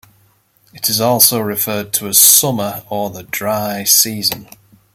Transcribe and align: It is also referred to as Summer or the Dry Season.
It 0.73 0.89
is 0.89 0.99
also 0.99 1.39
referred 1.41 1.93
to 1.93 2.07
as 2.07 2.17
Summer 2.17 2.83
or 2.89 3.11
the 3.11 3.21
Dry 3.21 3.83
Season. 3.83 4.49